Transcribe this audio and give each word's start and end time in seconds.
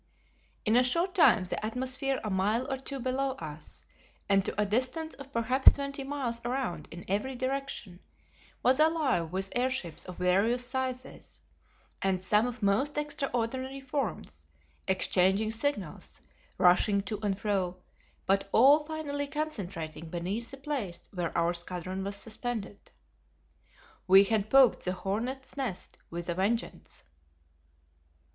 In 0.65 0.75
a 0.75 0.81
short 0.81 1.13
time 1.13 1.43
the 1.43 1.63
atmosphere 1.63 2.19
a 2.23 2.31
mile 2.31 2.65
or 2.73 2.77
two 2.77 2.99
below 2.99 3.33
us, 3.33 3.85
and 4.27 4.43
to 4.43 4.59
a 4.59 4.65
distance 4.65 5.13
of 5.13 5.31
perhaps 5.31 5.73
twenty 5.73 6.03
miles 6.03 6.41
around 6.43 6.87
in 6.89 7.05
every 7.07 7.35
direction, 7.35 7.99
was 8.63 8.79
alive 8.79 9.31
with 9.31 9.51
airships 9.55 10.03
of 10.05 10.17
various 10.17 10.65
sizes, 10.67 11.43
and 12.01 12.23
some 12.23 12.47
of 12.47 12.63
most 12.63 12.97
extraordinary 12.97 13.79
forms, 13.79 14.47
exchanging 14.87 15.51
signals, 15.51 16.19
rushing 16.57 17.03
to 17.03 17.19
and 17.21 17.39
fro, 17.39 17.77
but 18.25 18.49
all 18.51 18.83
finally 18.85 19.27
concentrating 19.27 20.09
beneath 20.09 20.49
the 20.49 20.57
place 20.57 21.07
where 21.13 21.37
our 21.37 21.53
squadron 21.53 22.03
was 22.03 22.15
suspended. 22.15 22.89
We 24.07 24.23
had 24.23 24.49
poked 24.49 24.83
the 24.83 24.93
hornet's 24.93 25.55
nest 25.55 25.99
with 26.09 26.27
a 26.27 26.33
vengeance! 26.33 27.03